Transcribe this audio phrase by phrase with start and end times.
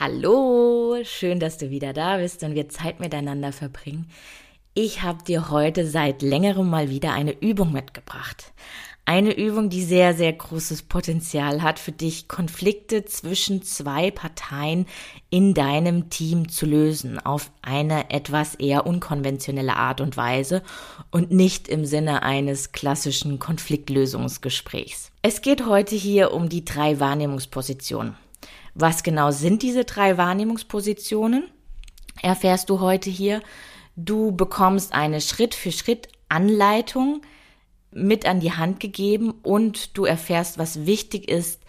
[0.00, 4.08] Hallo, schön, dass du wieder da bist und wir Zeit miteinander verbringen.
[4.72, 8.52] Ich habe dir heute seit längerem mal wieder eine Übung mitgebracht.
[9.06, 14.86] Eine Übung, die sehr, sehr großes Potenzial hat für dich, Konflikte zwischen zwei Parteien
[15.30, 20.62] in deinem Team zu lösen, auf eine etwas eher unkonventionelle Art und Weise
[21.10, 25.10] und nicht im Sinne eines klassischen Konfliktlösungsgesprächs.
[25.22, 28.14] Es geht heute hier um die drei Wahrnehmungspositionen.
[28.74, 31.44] Was genau sind diese drei Wahrnehmungspositionen?
[32.22, 33.42] Erfährst du heute hier.
[33.96, 37.22] Du bekommst eine Schritt für Schritt Anleitung,
[37.90, 41.62] mit an die Hand gegeben und du erfährst, was wichtig ist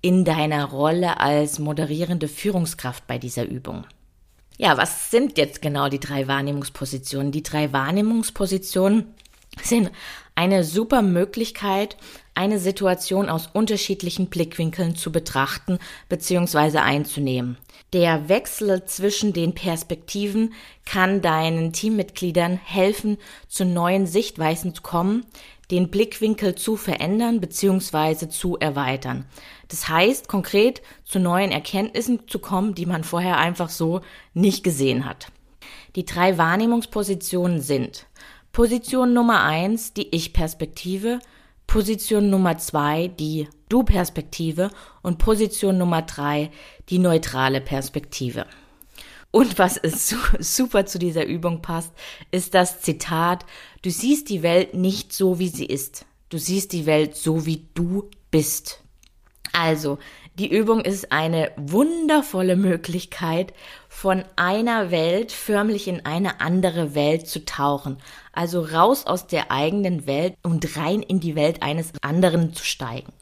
[0.00, 3.86] in deiner Rolle als moderierende Führungskraft bei dieser Übung.
[4.58, 7.32] Ja, was sind jetzt genau die drei Wahrnehmungspositionen?
[7.32, 9.14] Die drei Wahrnehmungspositionen
[9.62, 9.90] sind
[10.34, 11.96] eine super Möglichkeit,
[12.38, 16.78] eine Situation aus unterschiedlichen Blickwinkeln zu betrachten bzw.
[16.78, 17.58] einzunehmen.
[17.92, 20.54] Der Wechsel zwischen den Perspektiven
[20.86, 25.26] kann deinen Teammitgliedern helfen, zu neuen Sichtweisen zu kommen,
[25.72, 28.28] den Blickwinkel zu verändern bzw.
[28.28, 29.24] zu erweitern.
[29.66, 34.00] Das heißt konkret zu neuen Erkenntnissen zu kommen, die man vorher einfach so
[34.32, 35.26] nicht gesehen hat.
[35.96, 38.06] Die drei Wahrnehmungspositionen sind
[38.52, 41.18] Position Nummer eins, die Ich-Perspektive,
[41.68, 44.70] Position Nummer zwei die Du-Perspektive
[45.02, 46.50] und Position Nummer drei
[46.88, 48.46] die neutrale Perspektive.
[49.30, 51.92] Und was ist super zu dieser Übung passt,
[52.30, 53.44] ist das Zitat,
[53.82, 56.06] du siehst die Welt nicht so, wie sie ist.
[56.30, 58.82] Du siehst die Welt so, wie du bist.
[59.52, 59.98] Also,
[60.38, 63.52] die Übung ist eine wundervolle Möglichkeit,
[64.00, 67.96] von einer Welt förmlich in eine andere Welt zu tauchen.
[68.32, 73.12] Also raus aus der eigenen Welt und rein in die Welt eines anderen zu steigen.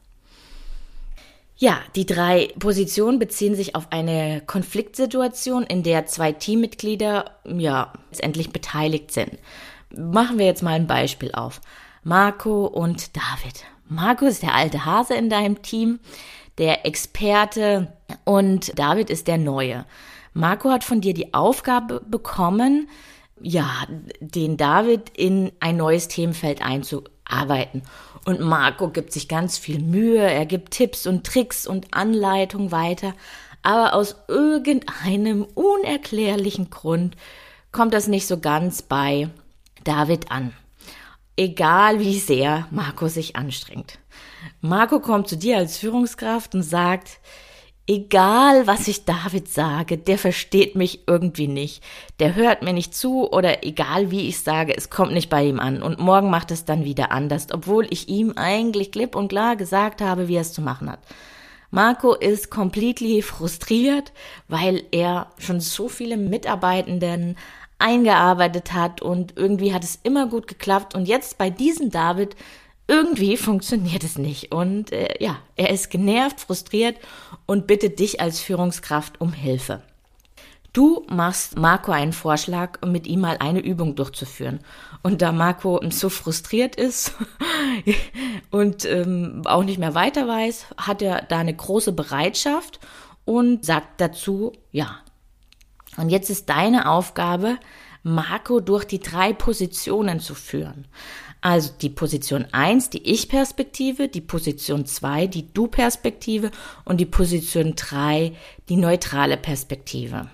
[1.56, 8.50] Ja, die drei Positionen beziehen sich auf eine Konfliktsituation, in der zwei Teammitglieder, ja, letztendlich
[8.50, 9.38] beteiligt sind.
[9.96, 11.62] Machen wir jetzt mal ein Beispiel auf.
[12.04, 13.64] Marco und David.
[13.88, 16.00] Marco ist der alte Hase in deinem Team
[16.58, 17.90] der Experte
[18.24, 19.86] und David ist der Neue.
[20.36, 22.90] Marco hat von dir die Aufgabe bekommen,
[23.40, 23.70] ja,
[24.20, 27.82] den David in ein neues Themenfeld einzuarbeiten.
[28.26, 33.14] Und Marco gibt sich ganz viel Mühe, er gibt Tipps und Tricks und Anleitungen weiter,
[33.62, 37.16] aber aus irgendeinem unerklärlichen Grund
[37.72, 39.30] kommt das nicht so ganz bei
[39.84, 40.52] David an.
[41.38, 43.98] Egal wie sehr Marco sich anstrengt.
[44.60, 47.20] Marco kommt zu dir als Führungskraft und sagt,
[47.86, 51.82] egal was ich David sage, der versteht mich irgendwie nicht.
[52.18, 55.60] Der hört mir nicht zu oder egal wie ich sage, es kommt nicht bei ihm
[55.60, 55.82] an.
[55.82, 60.00] Und morgen macht es dann wieder anders, obwohl ich ihm eigentlich klipp und klar gesagt
[60.00, 61.00] habe, wie er es zu machen hat.
[61.70, 64.12] Marco ist completely frustriert,
[64.48, 67.36] weil er schon so viele Mitarbeitenden
[67.78, 72.34] eingearbeitet hat und irgendwie hat es immer gut geklappt und jetzt bei diesem David
[72.88, 74.52] irgendwie funktioniert es nicht.
[74.52, 76.96] Und äh, ja, er ist genervt, frustriert
[77.46, 79.82] und bittet dich als Führungskraft um Hilfe.
[80.72, 84.60] Du machst Marco einen Vorschlag, um mit ihm mal eine Übung durchzuführen.
[85.02, 87.14] Und da Marco so frustriert ist
[88.50, 92.78] und ähm, auch nicht mehr weiter weiß, hat er da eine große Bereitschaft
[93.24, 94.98] und sagt dazu ja.
[95.96, 97.56] Und jetzt ist deine Aufgabe,
[98.06, 100.86] Marco durch die drei Positionen zu führen.
[101.40, 106.52] Also die Position 1, die Ich-Perspektive, die Position 2, die Du-Perspektive
[106.84, 108.32] und die Position 3,
[108.68, 110.30] die neutrale Perspektive.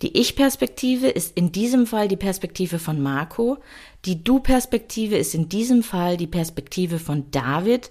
[0.00, 3.58] Die Ich-Perspektive ist in diesem Fall die Perspektive von Marco,
[4.06, 7.90] die Du-Perspektive ist in diesem Fall die Perspektive von David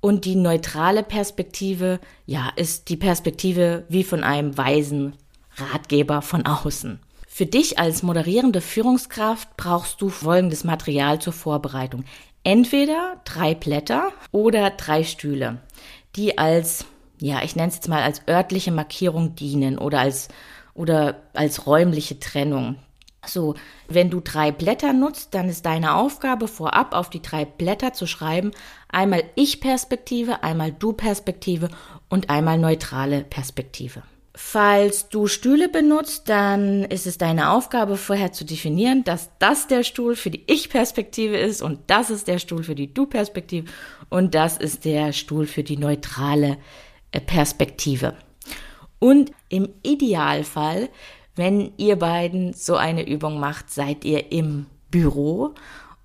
[0.00, 5.14] und die neutrale Perspektive, ja, ist die Perspektive wie von einem weisen
[5.56, 7.00] Ratgeber von außen.
[7.36, 12.04] Für dich als moderierende Führungskraft brauchst du folgendes Material zur Vorbereitung.
[12.44, 15.60] Entweder drei Blätter oder drei Stühle,
[16.14, 16.86] die als,
[17.20, 20.28] ja, ich nenne es jetzt mal als örtliche Markierung dienen oder als,
[20.72, 22.76] oder als räumliche Trennung.
[23.26, 23.54] So,
[23.86, 28.06] wenn du drei Blätter nutzt, dann ist deine Aufgabe vorab auf die drei Blätter zu
[28.06, 28.52] schreiben,
[28.88, 31.68] einmal Ich-Perspektive, einmal Du-Perspektive
[32.08, 34.02] und einmal neutrale Perspektive.
[34.38, 39.82] Falls du Stühle benutzt, dann ist es deine Aufgabe vorher zu definieren, dass das der
[39.82, 43.66] Stuhl für die Ich-Perspektive ist und das ist der Stuhl für die Du-Perspektive
[44.10, 46.58] und das ist der Stuhl für die neutrale
[47.12, 48.12] äh, Perspektive.
[48.98, 50.90] Und im Idealfall,
[51.34, 55.54] wenn ihr beiden so eine Übung macht, seid ihr im Büro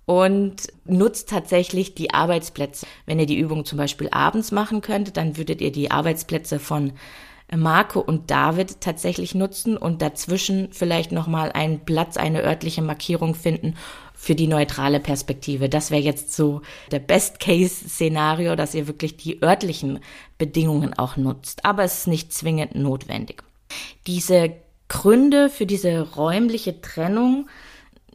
[0.05, 2.87] und nutzt tatsächlich die Arbeitsplätze.
[3.05, 6.93] Wenn ihr die Übung zum Beispiel abends machen könntet, dann würdet ihr die Arbeitsplätze von
[7.55, 13.75] Marco und David tatsächlich nutzen und dazwischen vielleicht nochmal einen Platz, eine örtliche Markierung finden
[14.13, 15.67] für die neutrale Perspektive.
[15.67, 16.61] Das wäre jetzt so
[16.91, 19.99] der Best-Case-Szenario, dass ihr wirklich die örtlichen
[20.37, 21.65] Bedingungen auch nutzt.
[21.65, 23.43] Aber es ist nicht zwingend notwendig.
[24.07, 24.53] Diese
[24.87, 27.47] Gründe für diese räumliche Trennung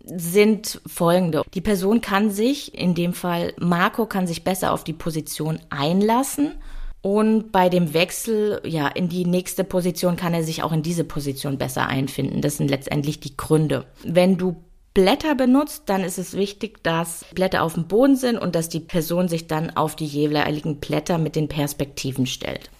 [0.04, 1.42] sind folgende.
[1.54, 6.52] Die Person kann sich, in dem Fall Marco, kann sich besser auf die Position einlassen
[7.06, 11.04] und bei dem Wechsel ja in die nächste Position kann er sich auch in diese
[11.04, 12.42] Position besser einfinden.
[12.42, 13.86] Das sind letztendlich die Gründe.
[14.02, 14.56] Wenn du
[14.92, 18.80] Blätter benutzt, dann ist es wichtig, dass Blätter auf dem Boden sind und dass die
[18.80, 22.70] Person sich dann auf die jeweiligen Blätter mit den Perspektiven stellt.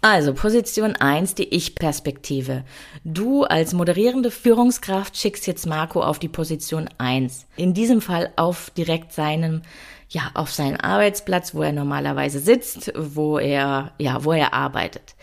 [0.00, 2.64] Also Position 1, die Ich-Perspektive.
[3.04, 7.46] Du als moderierende Führungskraft schickst jetzt Marco auf die Position 1.
[7.56, 9.60] In diesem Fall auf direkt seinem
[10.12, 15.14] ja, auf seinen Arbeitsplatz, wo er normalerweise sitzt, wo er, ja, wo er arbeitet.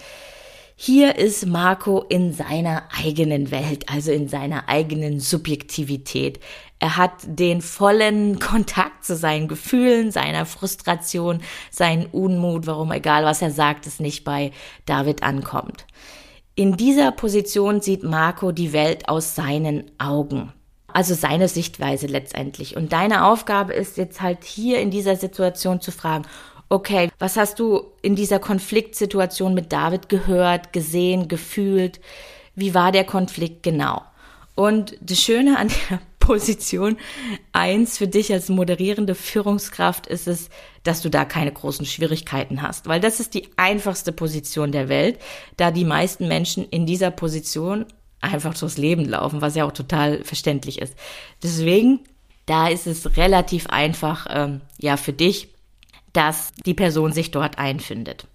[0.76, 6.40] Hier ist Marco in seiner eigenen Welt, also in seiner eigenen Subjektivität.
[6.80, 13.42] Er hat den vollen Kontakt zu seinen Gefühlen, seiner Frustration, seinen Unmut, warum egal was
[13.42, 14.52] er sagt, es nicht bei
[14.86, 15.86] David ankommt.
[16.56, 20.54] In dieser Position sieht Marco die Welt aus seinen Augen.
[20.94, 22.76] Also seine Sichtweise letztendlich.
[22.76, 26.26] Und deine Aufgabe ist jetzt halt hier in dieser Situation zu fragen,
[26.70, 32.00] okay, was hast du in dieser Konfliktsituation mit David gehört, gesehen, gefühlt?
[32.56, 34.04] Wie war der Konflikt genau?
[34.56, 36.98] Und das Schöne an der Position
[37.54, 40.50] eins für dich als moderierende Führungskraft ist es,
[40.84, 45.18] dass du da keine großen Schwierigkeiten hast, weil das ist die einfachste Position der Welt,
[45.58, 47.88] da die meisten Menschen in dieser Position
[48.22, 50.96] einfach durchs Leben laufen, was ja auch total verständlich ist.
[51.44, 52.02] Deswegen,
[52.46, 55.50] da ist es relativ einfach, ähm, ja, für dich,
[56.14, 58.26] dass die Person sich dort einfindet.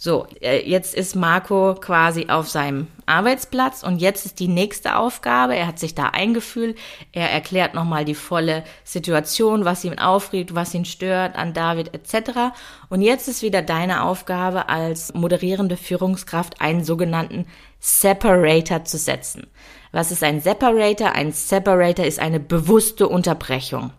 [0.00, 5.56] So, äh, jetzt ist Marco quasi auf seinem Arbeitsplatz und jetzt ist die nächste Aufgabe.
[5.56, 6.78] Er hat sich da eingefühlt.
[7.10, 12.52] Er erklärt nochmal die volle Situation, was ihn aufregt, was ihn stört an David etc.
[12.88, 17.46] Und jetzt ist wieder deine Aufgabe als moderierende Führungskraft einen sogenannten
[17.80, 19.46] Separator zu setzen.
[19.92, 21.12] Was ist ein Separator?
[21.12, 23.92] Ein Separator ist eine bewusste Unterbrechung.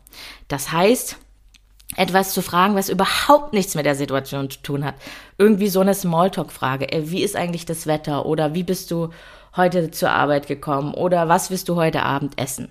[0.47, 1.17] Das heißt,
[1.95, 4.95] etwas zu fragen, was überhaupt nichts mit der Situation zu tun hat.
[5.37, 6.91] Irgendwie so eine Smalltalk-Frage.
[6.91, 8.25] Äh, wie ist eigentlich das Wetter?
[8.25, 9.09] Oder wie bist du
[9.55, 10.93] heute zur Arbeit gekommen?
[10.93, 12.69] Oder was wirst du heute Abend essen?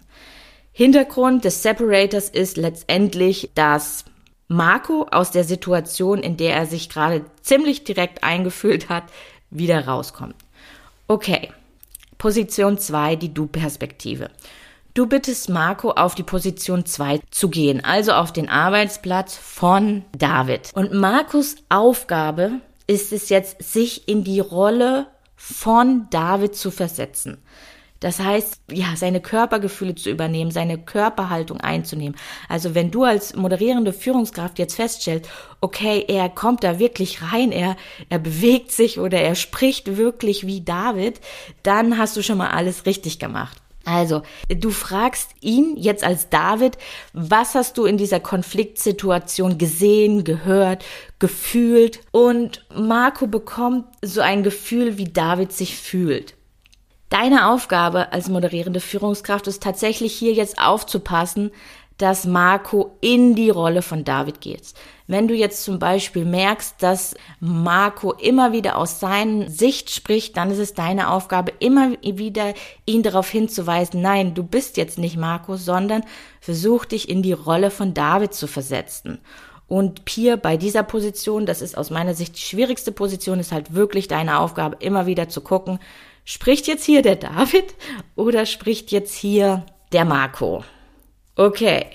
[0.72, 4.05] Hintergrund des Separators ist letztendlich, dass
[4.46, 9.05] Marco aus der Situation, in der er sich gerade ziemlich direkt eingefühlt hat,
[9.50, 10.37] wieder rauskommt.
[11.08, 11.50] Okay.
[12.19, 14.31] Position 2, die Du-Perspektive.
[14.93, 20.72] Du bittest Marco auf die Position 2 zu gehen, also auf den Arbeitsplatz von David.
[20.75, 27.38] Und Marcos Aufgabe ist es jetzt, sich in die Rolle von David zu versetzen.
[28.00, 32.17] Das heißt, ja, seine Körpergefühle zu übernehmen, seine Körperhaltung einzunehmen.
[32.48, 35.28] Also wenn du als moderierende Führungskraft jetzt feststellst,
[35.60, 37.76] okay, er kommt da wirklich rein, er,
[38.08, 41.20] er bewegt sich oder er spricht wirklich wie David,
[41.62, 43.56] dann hast du schon mal alles richtig gemacht.
[43.84, 46.76] Also, du fragst ihn jetzt als David,
[47.14, 50.84] was hast du in dieser Konfliktsituation gesehen, gehört,
[51.19, 52.00] gefühlt?
[52.10, 56.34] Und Marco bekommt so ein Gefühl, wie David sich fühlt.
[57.08, 61.50] Deine Aufgabe als moderierende Führungskraft ist tatsächlich hier jetzt aufzupassen,
[61.96, 64.74] dass Marco in die Rolle von David geht.
[65.08, 70.50] Wenn du jetzt zum Beispiel merkst, dass Marco immer wieder aus seiner Sicht spricht, dann
[70.50, 72.55] ist es deine Aufgabe, immer wieder
[72.86, 76.05] ihn darauf hinzuweisen, nein, du bist jetzt nicht Marco, sondern
[76.41, 79.19] versuch dich in die Rolle von David zu versetzen.
[79.67, 83.74] Und Pier bei dieser Position, das ist aus meiner Sicht die schwierigste Position, ist halt
[83.74, 85.79] wirklich deine Aufgabe, immer wieder zu gucken,
[86.29, 87.75] spricht jetzt hier der David
[88.15, 90.63] oder spricht jetzt hier der Marco?
[91.37, 91.87] Okay,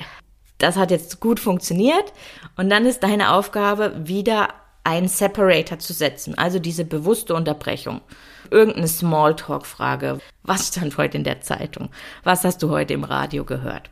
[0.58, 2.14] das hat jetzt gut funktioniert
[2.58, 4.50] und dann ist deine Aufgabe wieder
[4.84, 8.02] einen Separator zu setzen, also diese bewusste Unterbrechung.
[8.50, 10.20] Irgendeine Smalltalk-Frage.
[10.42, 11.90] Was stand heute in der Zeitung?
[12.24, 13.92] Was hast du heute im Radio gehört?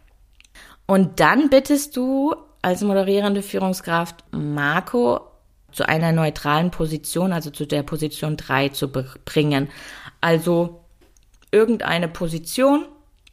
[0.87, 5.31] Und dann bittest du als moderierende Führungskraft Marco
[5.71, 9.69] zu einer neutralen Position, also zu der Position 3 zu bringen.
[10.21, 10.85] Also
[11.51, 12.85] irgendeine Position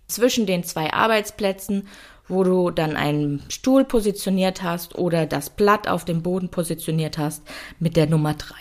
[0.09, 1.87] zwischen den zwei Arbeitsplätzen,
[2.27, 7.43] wo du dann einen Stuhl positioniert hast oder das Blatt auf dem Boden positioniert hast
[7.79, 8.55] mit der Nummer 3.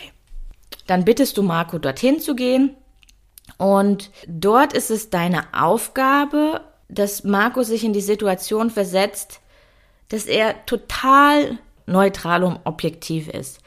[0.86, 2.76] Dann bittest du Marco dorthin zu gehen
[3.58, 9.42] und dort ist es deine Aufgabe, dass Marco sich in die Situation versetzt,
[10.10, 13.60] dass er total neutral und objektiv ist.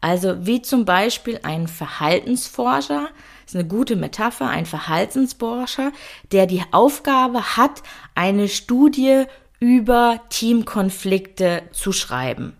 [0.00, 3.08] Also wie zum Beispiel ein Verhaltensforscher,
[3.48, 5.92] ist eine gute Metapher, ein Verhaltensforscher,
[6.32, 7.82] der die Aufgabe hat,
[8.14, 9.24] eine Studie
[9.58, 12.54] über Teamkonflikte zu schreiben.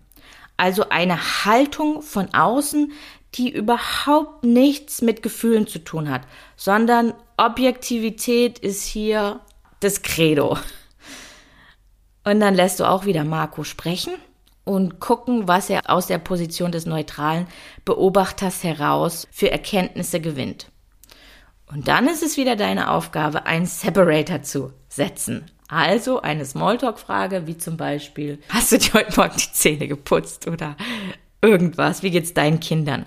[0.57, 2.91] Also eine Haltung von außen,
[3.35, 6.23] die überhaupt nichts mit Gefühlen zu tun hat,
[6.55, 9.41] sondern Objektivität ist hier
[9.81, 10.57] das Credo.
[12.23, 14.13] Und dann lässt du auch wieder Marco sprechen
[14.63, 17.45] und gucken, was er aus der Position des neutralen
[17.85, 20.71] Beobachters heraus für Erkenntnisse gewinnt.
[21.71, 25.45] Und dann ist es wieder deine Aufgabe, einen Separator zu setzen.
[25.67, 30.75] Also eine Smalltalk-Frage, wie zum Beispiel, hast du dir heute Morgen die Zähne geputzt oder
[31.43, 32.01] irgendwas?
[32.01, 33.05] Wie geht's deinen Kindern?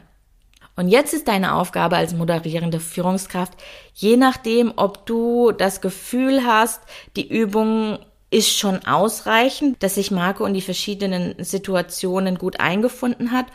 [0.76, 3.52] Und jetzt ist deine Aufgabe als moderierende Führungskraft,
[3.95, 6.81] je nachdem, ob du das Gefühl hast,
[7.16, 7.99] die Übung
[8.31, 13.47] ist schon ausreichend, dass sich Marco in die verschiedenen Situationen gut eingefunden hat,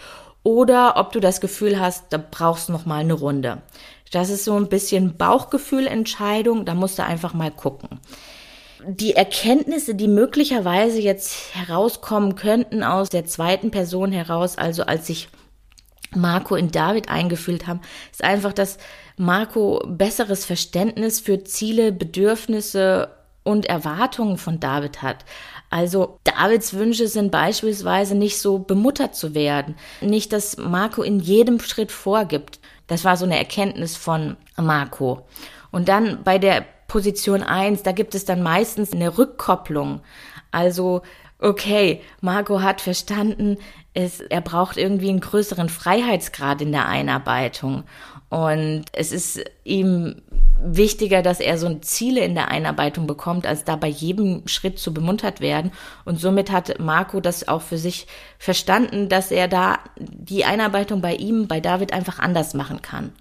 [0.44, 3.62] oder ob du das Gefühl hast, da brauchst du noch mal eine Runde.
[4.12, 8.00] Das ist so ein bisschen Bauchgefühlentscheidung, da musst du einfach mal gucken.
[8.86, 15.30] Die Erkenntnisse, die möglicherweise jetzt herauskommen könnten aus der zweiten Person heraus, also als sich
[16.16, 18.78] Marco in David eingefühlt haben, ist einfach, dass
[19.18, 23.10] Marco besseres Verständnis für Ziele, Bedürfnisse
[23.44, 25.26] und Erwartungen von David hat.
[25.70, 31.60] Also Davids Wünsche sind beispielsweise nicht so bemuttert zu werden, nicht, dass Marco in jedem
[31.60, 32.60] Schritt vorgibt.
[32.88, 35.26] Das war so eine Erkenntnis von Marco.
[35.72, 40.02] Und dann bei der Position 1, da gibt es dann meistens eine Rückkopplung.
[40.52, 41.02] Also
[41.40, 43.58] okay, Marco hat verstanden,
[43.94, 47.84] es, er braucht irgendwie einen größeren Freiheitsgrad in der Einarbeitung.
[48.30, 50.22] Und es ist ihm
[50.62, 54.94] wichtiger, dass er so Ziele in der Einarbeitung bekommt, als da bei jedem Schritt zu
[54.94, 55.72] bemuntert werden.
[56.04, 58.08] Und somit hat Marco das auch für sich
[58.38, 63.14] verstanden, dass er da die Einarbeitung bei ihm, bei David einfach anders machen kann.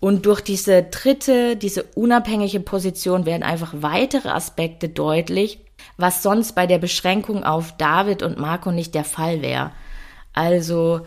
[0.00, 5.60] Und durch diese dritte, diese unabhängige Position werden einfach weitere Aspekte deutlich,
[5.96, 9.70] was sonst bei der Beschränkung auf David und Marco nicht der Fall wäre.
[10.32, 11.02] Also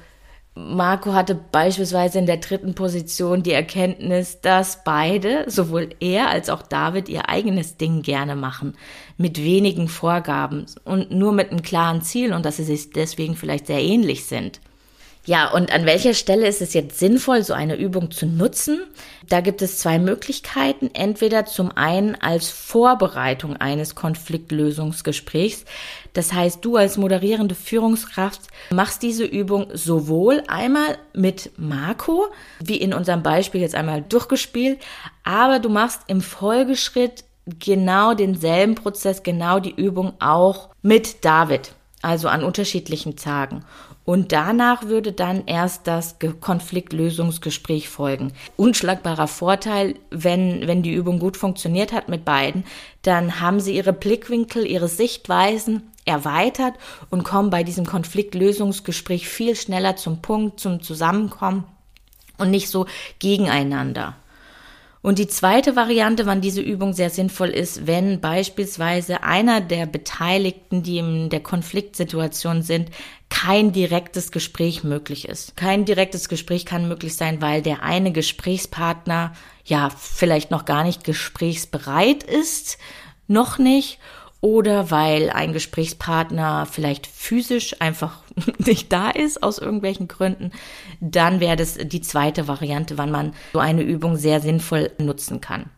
[0.58, 6.62] Marco hatte beispielsweise in der dritten Position die Erkenntnis, dass beide, sowohl er als auch
[6.62, 8.78] David, ihr eigenes Ding gerne machen,
[9.18, 13.68] mit wenigen Vorgaben und nur mit einem klaren Ziel und dass sie sich deswegen vielleicht
[13.68, 14.62] sehr ähnlich sind.
[15.26, 18.84] Ja, und an welcher Stelle ist es jetzt sinnvoll, so eine Übung zu nutzen?
[19.28, 20.92] Da gibt es zwei Möglichkeiten.
[20.94, 25.66] Entweder zum einen als Vorbereitung eines Konfliktlösungsgesprächs.
[26.14, 32.28] Das heißt, du als moderierende Führungskraft machst diese Übung sowohl einmal mit Marco,
[32.60, 34.80] wie in unserem Beispiel jetzt einmal durchgespielt,
[35.24, 41.74] aber du machst im Folgeschritt genau denselben Prozess, genau die Übung auch mit David
[42.06, 43.66] also an unterschiedlichen Tagen.
[44.06, 48.34] Und danach würde dann erst das Konfliktlösungsgespräch folgen.
[48.56, 52.66] Unschlagbarer Vorteil, wenn, wenn die Übung gut funktioniert hat mit beiden,
[53.02, 56.76] dann haben sie ihre Blickwinkel, ihre Sichtweisen erweitert
[57.10, 61.64] und kommen bei diesem Konfliktlösungsgespräch viel schneller zum Punkt, zum Zusammenkommen
[62.38, 62.86] und nicht so
[63.18, 64.16] gegeneinander.
[65.06, 70.82] Und die zweite Variante, wann diese Übung sehr sinnvoll ist, wenn beispielsweise einer der Beteiligten,
[70.82, 72.90] die in der Konfliktsituation sind,
[73.30, 75.56] kein direktes Gespräch möglich ist.
[75.56, 79.34] Kein direktes Gespräch kann möglich sein, weil der eine Gesprächspartner
[79.64, 82.80] ja vielleicht noch gar nicht gesprächsbereit ist,
[83.28, 84.00] noch nicht
[84.46, 88.20] oder weil ein Gesprächspartner vielleicht physisch einfach
[88.60, 90.52] nicht da ist aus irgendwelchen Gründen,
[91.02, 95.72] dann wäre das die zweite Variante, wann man so eine Übung sehr sinnvoll nutzen kann.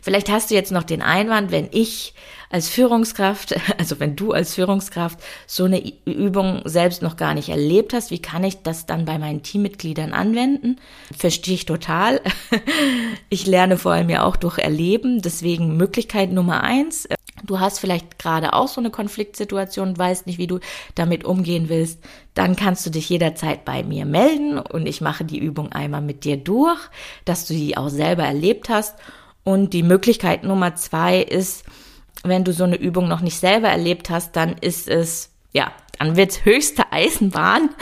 [0.00, 2.14] Vielleicht hast du jetzt noch den Einwand, wenn ich
[2.48, 7.92] als Führungskraft, also wenn du als Führungskraft so eine Übung selbst noch gar nicht erlebt
[7.92, 10.78] hast, wie kann ich das dann bei meinen Teammitgliedern anwenden?
[11.16, 12.20] Verstehe ich total.
[13.30, 15.22] Ich lerne vor allem ja auch durch Erleben.
[15.22, 17.08] Deswegen Möglichkeit Nummer eins.
[17.44, 20.60] Du hast vielleicht gerade auch so eine Konfliktsituation und weißt nicht, wie du
[20.94, 22.00] damit umgehen willst.
[22.34, 26.24] Dann kannst du dich jederzeit bei mir melden und ich mache die Übung einmal mit
[26.24, 26.80] dir durch,
[27.24, 28.96] dass du die auch selber erlebt hast.
[29.44, 31.64] Und die Möglichkeit Nummer zwei ist,
[32.24, 36.16] wenn du so eine Übung noch nicht selber erlebt hast, dann ist es, ja, dann
[36.16, 37.70] wird's höchste Eisenbahn.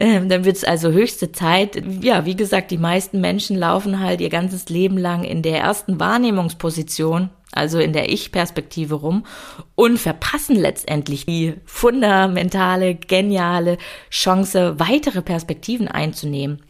[0.00, 1.82] Ähm, dann wird's also höchste Zeit.
[2.00, 5.98] Ja, wie gesagt, die meisten Menschen laufen halt ihr ganzes Leben lang in der ersten
[5.98, 9.24] Wahrnehmungsposition also in der Ich-Perspektive rum
[9.74, 13.78] und verpassen letztendlich die fundamentale, geniale
[14.10, 16.62] Chance, weitere Perspektiven einzunehmen.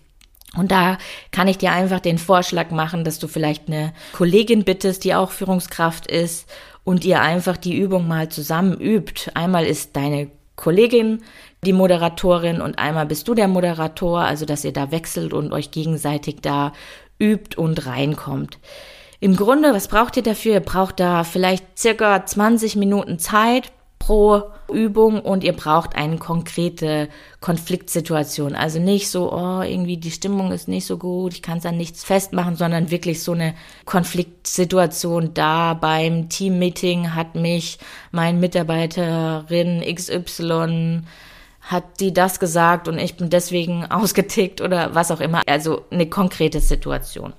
[0.56, 0.98] Und da
[1.32, 5.30] kann ich dir einfach den Vorschlag machen, dass du vielleicht eine Kollegin bittest, die auch
[5.30, 6.48] Führungskraft ist
[6.84, 9.30] und ihr einfach die Übung mal zusammen übt.
[9.34, 11.22] Einmal ist deine Kollegin
[11.64, 15.70] die Moderatorin und einmal bist du der Moderator, also dass ihr da wechselt und euch
[15.70, 16.72] gegenseitig da
[17.18, 18.58] übt und reinkommt.
[19.20, 20.54] Im Grunde, was braucht ihr dafür?
[20.54, 27.08] Ihr braucht da vielleicht circa 20 Minuten Zeit pro Übung und ihr braucht eine konkrete
[27.40, 28.54] Konfliktsituation.
[28.54, 31.76] Also nicht so, oh, irgendwie die Stimmung ist nicht so gut, ich kann es an
[31.76, 33.54] nichts festmachen, sondern wirklich so eine
[33.86, 37.78] Konfliktsituation da beim Teammeeting hat mich
[38.10, 41.02] mein Mitarbeiterin XY
[41.62, 45.40] hat die das gesagt und ich bin deswegen ausgetickt oder was auch immer.
[45.46, 47.32] Also eine konkrete Situation.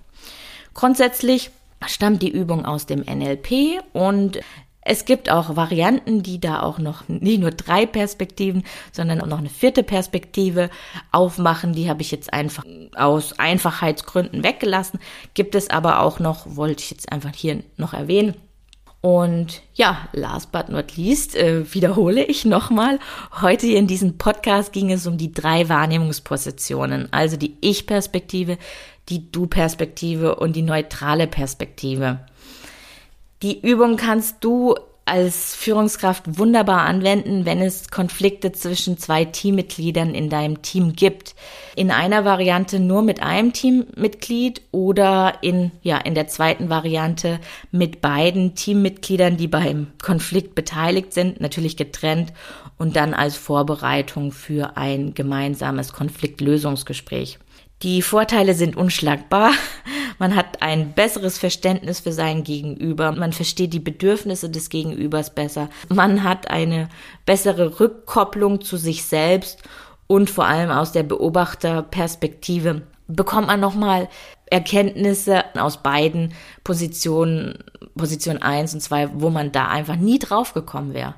[0.73, 1.51] Grundsätzlich
[1.87, 4.39] stammt die Übung aus dem NLP und
[4.87, 9.39] es gibt auch Varianten, die da auch noch nicht nur drei Perspektiven, sondern auch noch
[9.39, 10.69] eine vierte Perspektive
[11.11, 11.73] aufmachen.
[11.73, 12.63] Die habe ich jetzt einfach
[12.95, 14.99] aus Einfachheitsgründen weggelassen.
[15.33, 18.35] Gibt es aber auch noch, wollte ich jetzt einfach hier noch erwähnen.
[19.05, 22.97] Und ja, last but not least, äh, wiederhole ich nochmal,
[23.39, 28.57] heute in diesem Podcast ging es um die drei Wahrnehmungspositionen, also die Ich-Perspektive,
[29.09, 32.21] die Du-Perspektive und die neutrale Perspektive.
[33.43, 34.73] Die Übung kannst du
[35.05, 41.35] als Führungskraft wunderbar anwenden, wenn es Konflikte zwischen zwei Teammitgliedern in deinem Team gibt.
[41.75, 47.39] In einer Variante nur mit einem Teammitglied oder in, ja, in der zweiten Variante
[47.71, 52.33] mit beiden Teammitgliedern, die beim Konflikt beteiligt sind, natürlich getrennt
[52.79, 57.37] und dann als Vorbereitung für ein gemeinsames Konfliktlösungsgespräch.
[57.83, 59.51] Die Vorteile sind unschlagbar.
[60.17, 63.11] Man hat ein besseres Verständnis für sein Gegenüber.
[63.11, 65.69] Man versteht die Bedürfnisse des Gegenübers besser.
[65.89, 66.89] Man hat eine
[67.25, 69.63] bessere Rückkopplung zu sich selbst
[70.07, 74.09] und vor allem aus der Beobachterperspektive bekommt man nochmal
[74.47, 77.63] Erkenntnisse aus beiden Positionen,
[77.95, 81.15] Position 1 und 2, wo man da einfach nie drauf gekommen wäre.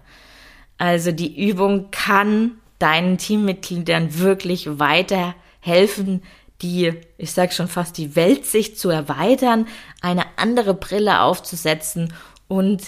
[0.77, 6.21] Also die Übung kann deinen Teammitgliedern wirklich weiterhelfen,
[6.61, 9.67] die, ich sage schon fast, die Weltsicht zu erweitern,
[10.01, 12.13] eine andere Brille aufzusetzen
[12.47, 12.81] und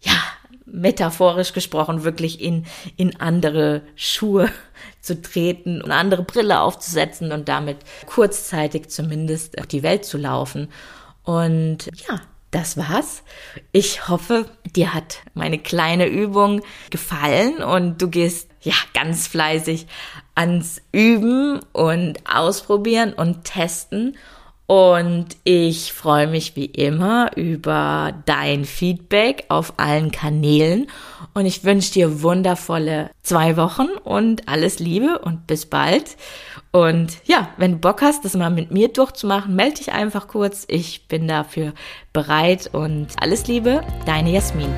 [0.00, 0.12] ja,
[0.66, 4.50] metaphorisch gesprochen, wirklich in, in andere Schuhe
[5.00, 10.68] zu treten und andere Brille aufzusetzen und damit kurzzeitig zumindest die Welt zu laufen.
[11.22, 13.22] Und ja, das war's.
[13.72, 19.86] Ich hoffe, dir hat meine kleine Übung gefallen und du gehst ja ganz fleißig
[20.34, 24.16] ans Üben und Ausprobieren und Testen.
[24.66, 30.88] Und ich freue mich wie immer über dein Feedback auf allen Kanälen.
[31.34, 36.16] Und ich wünsche dir wundervolle zwei Wochen und alles Liebe und bis bald.
[36.72, 40.64] Und ja, wenn du Bock hast, das mal mit mir durchzumachen, melde dich einfach kurz.
[40.68, 41.72] Ich bin dafür
[42.12, 44.74] bereit und alles Liebe, deine Jasmin.